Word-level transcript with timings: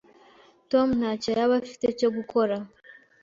Tom 0.71 0.87
ntacyo 0.99 1.29
yaba 1.37 1.53
afite 1.61 1.85
cyo 1.99 2.09
gukora. 2.15 2.55